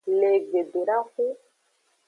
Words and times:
Le 0.19 0.31
gbedodaxu. 0.47 1.25